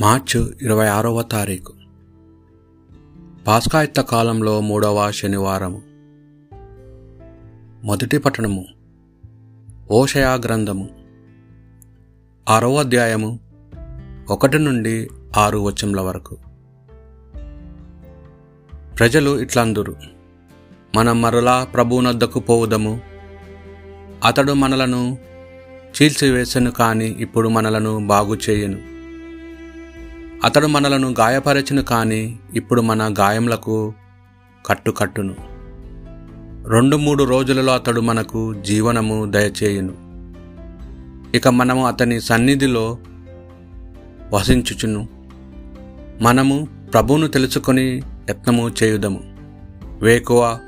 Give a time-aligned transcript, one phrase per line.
[0.00, 1.72] మార్చు ఇరవై ఆరవ తారీఖు.
[3.46, 5.82] పాస్కాయుక్త కాలంలో మూడవ శనివారము.
[7.86, 8.66] మొదటి పట్టణము.
[9.90, 10.88] ఓషయా గ్రంథము.
[12.48, 13.38] ఆరవ అధ్యాయము
[14.30, 16.36] ఒకటి నుండి ఆరు వచ్చంల వరకు.
[18.98, 19.96] ప్రజలు ఇట్లందురు.
[20.96, 23.00] మనం మరలా ప్రభువునొద్దకు పోవుదము.
[24.24, 25.18] అతడు మనలను
[26.02, 28.97] చీల్చివేసను కానీ ఇప్పుడు మనలను బాగు చేయను
[30.44, 33.94] అతడు మనలను గాయపరచును కానీ ఇప్పుడు మన గాయములకు
[34.66, 35.34] కట్టుకట్టును.
[36.68, 39.94] రెండు మూడు రోజులలో అతడు మనకు జీవనము దయచేయును.
[41.36, 42.98] ఇక మనము అతని సన్నిధిలో
[44.32, 45.08] వసించుచును.
[46.20, 49.20] మనము ప్రభువును తెలుసుకొని యత్నము చేయుదము.
[50.00, 50.58] వేకువ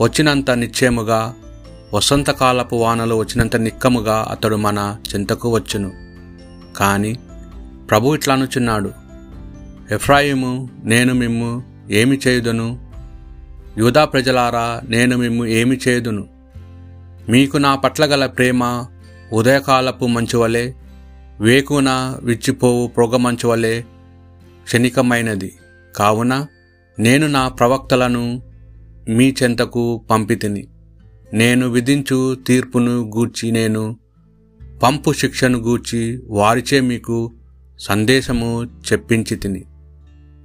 [0.00, 1.34] వచ్చినంత నిశ్చయముగా
[1.94, 5.92] వసంతకాలపు వానలు వచ్చినంత నిక్కముగా అతడు మన చింతకు వచ్చును.
[6.76, 7.16] కానీ
[7.90, 8.92] ప్రభు ఇట్లనుచున్నాడు
[9.90, 12.92] ఎఫ్రాయిము నేను మిమ్ము ఏమి చేయుదును?
[13.78, 16.28] యూదా ప్రజలారా నేను మిమ్ము ఏమి చేయుదును?
[17.28, 18.86] మీకు నా పట్ల గల ప్రేమ
[19.32, 20.74] ఉదయకాలపు మంచువలే
[21.40, 23.84] వేకున విచ్చిపోవు పొగమంచువలే
[24.64, 25.52] క్షణికమైనది.
[25.96, 26.46] కావున
[26.98, 28.42] నేను నా ప్రవక్తలను
[29.08, 30.66] మీ చెంతకు పంపితిని.
[31.34, 33.96] నేను విధించు తీర్పును గూర్చి నేను
[34.82, 37.32] పంపు శిక్షను గూర్చి వారిచే మీకు
[37.78, 39.64] సందేశము చెప్పించి తిని.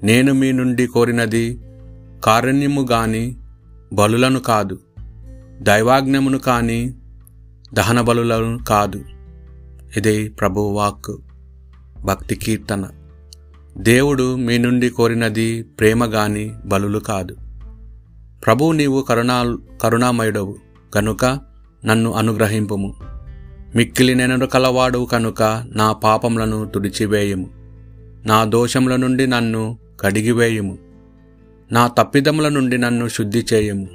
[0.04, 1.60] నేను మీ నుండి కోరినది
[2.24, 3.36] కారుణ్యము గాని
[3.94, 4.80] బలులను కాదు
[5.60, 6.94] దైవాజ్ఞమును కాని
[7.74, 9.04] దహన బలులను కాదు.
[9.98, 11.18] ఇది ప్రభువాక్
[12.04, 12.90] భక్తి కీర్తన.
[13.78, 17.36] దేవుడు మీ నుండి కోరినది ప్రేమ గాని బలులు కాదు.
[18.46, 20.58] ప్రభు నీవు కరుణా కరుణామయుడవు.
[20.94, 21.26] కనుక
[21.86, 22.94] నన్ను అనుగ్రహింపుము.
[23.76, 27.50] మిక్కిలి నెనరు కలవాడు కనుక నా పాపములను తుడిచివేయము.
[28.26, 30.78] నా దోషముల నుండి నన్ను కడిగివేయుము.
[31.72, 33.88] నా తప్పిదముల నుండి నన్ను శుద్ధి చేయము.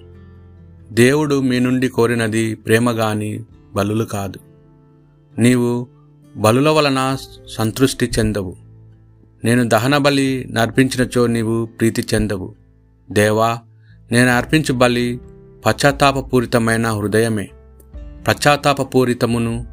[0.93, 3.45] దేవుడు మీ నుండి కోరినది ప్రేమ గాని
[3.75, 4.39] బలులు కాదు.
[5.39, 5.87] నీవు
[6.37, 7.17] బలుల వలన
[7.49, 8.57] సంతృష్టి చెందవు.
[9.45, 12.55] నేను దహన బలి నర్పించినచో నీవు ప్రీతి చెందవు.
[13.11, 13.59] దేవా
[14.13, 15.21] నేను అర్పించు బలి
[15.67, 17.49] పశ్చాత్తాపపూరితమైన హృదయమే.
[18.27, 19.67] పశ్చాత్తాపపూరితమును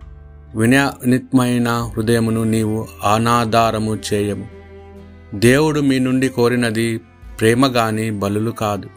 [0.55, 4.47] వినయనిత్మైన హృదయమును నీవు అనాధారము చేయము.
[5.35, 6.97] దేవుడు మీ నుండి కోరినది
[7.39, 8.89] ప్రేమ గాని బలులు కాదు.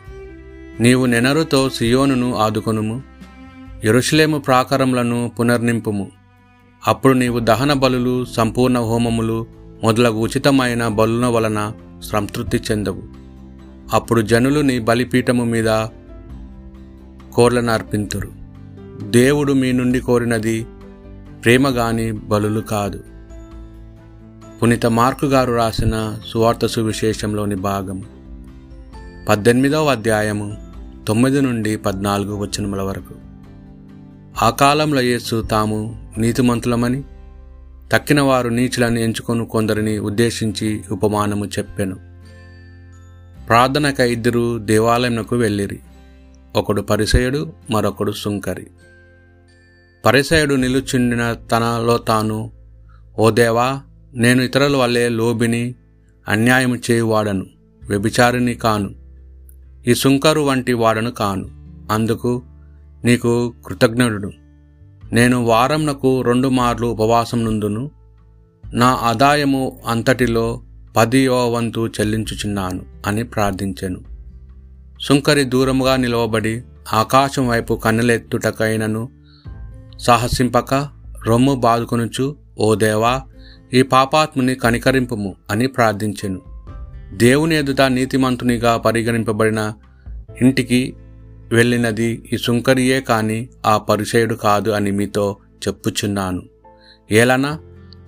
[0.81, 3.03] నీవు నెనరుతో సియోనును ఆదుకొనుము
[3.85, 6.11] ఎరుషులేము ప్రాకారములను పునర్నింపుము.
[6.87, 9.47] అప్పుడు నీవు దహన బలులు సంపూర్ణ హోమములు
[9.85, 11.73] మొదలగు ఉచితమైన బలుల వలన
[12.03, 13.03] సంతృప్తి చెందవు.
[13.93, 15.87] అప్పుడు జనులు నీ బలిపీఠము మీద
[17.35, 18.46] కోర్లను అర్పింతురు.
[19.03, 20.67] దేవుడు మీ నుండి కోరినది
[21.45, 23.05] ప్రేమ గాని బలులు కాదు.
[24.63, 28.03] పునీత మార్కు గారు రాసిన సువార్త సువిశేషంలోని భాగం
[29.29, 30.57] పద్దెనిమిదవ అధ్యాయము
[31.09, 33.15] తొమ్మిది నుండి పద్నాలుగు వచనముల వరకు.
[34.43, 37.03] ఆ కాలంలో యేసు తాము నీతిమంతులమని
[37.93, 41.97] తక్కిన వారు నీచులని ఎంచుకొని కొందరిని ఉద్దేశించి ఉపమానము చెప్పెను.
[43.49, 45.79] ప్రార్థనక ఇద్దరు దేవాలయంకు వెళ్ళిరి.
[46.57, 48.67] ఒకడు పరిసయుడు మరొకడు సుంకరి.
[50.05, 52.53] పరిసయుడు నిలుచుండిన తనలో తాను
[53.19, 53.81] ఓ దేవా
[54.15, 55.75] నేను ఇతరుల వల్లే లోబిని
[56.29, 57.47] అన్యాయం చేయువాడను
[57.89, 58.91] వ్యభిచారిని కాను.
[59.87, 61.49] ఈ సుంకరు వంటి వాడను కాను.
[61.93, 62.43] అందుకు
[63.05, 64.33] నీకు కృతజ్ఞుడు
[65.13, 67.91] నేను వారంనకు రెండు మార్లు ఉపవాసం నుందును
[68.75, 70.63] నా ఆదాయము అంతటిలో
[70.97, 74.16] పదియో వంతు చెల్లించుచున్నాను అని ప్రార్థించాను.
[75.01, 76.63] సుంకరి దూరముగా నిలవబడి
[76.93, 79.09] ఆకాశం వైపు కన్నులెత్తుటకైనను
[79.99, 80.75] సాహసింపక
[81.27, 83.23] రొమ్ము బాదుకొనుచు ఓ దేవా
[83.75, 86.43] ఈ పాపాత్ముని కనికరింపుము అని ప్రార్థించెను.
[87.13, 89.73] దేవుని ఎదుట నీతిమంతునిగా పరిగణింపబడిన
[90.41, 90.97] ఇంటికి
[91.53, 95.37] వెళ్ళినది ఈ సుంకరియే కాని ఆ పరిచయుడు కాదు అని మీతో
[95.69, 96.43] చెప్పుచున్నాను.
[97.13, 97.59] ఏలనా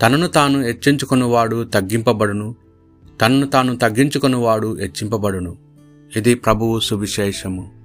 [0.03, 2.57] తనను తాను హెచ్చించుకున్నవాడు తగ్గింపబడును
[3.21, 5.68] తనను తాను తగ్గించుకున్నవాడు హెచ్చింపబడును.
[6.17, 7.78] ఇది ప్రభువు సువిశేషము.